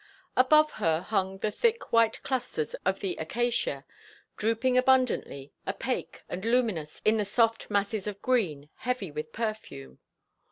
Above 0.35 0.71
her 0.71 1.01
hung 1.01 1.37
the 1.37 1.51
thick 1.51 1.93
white 1.93 2.23
clusters 2.23 2.73
of 2.87 3.01
the 3.01 3.15
acacia, 3.17 3.85
drooping 4.35 4.75
abundantly, 4.75 5.53
opaque 5.67 6.23
and 6.27 6.43
luminous 6.43 7.03
in 7.05 7.17
the 7.17 7.23
soft 7.23 7.69
masses 7.69 8.07
of 8.07 8.19
green, 8.19 8.67
heavy 8.77 9.11
with 9.11 9.31
perfume. 9.31 9.99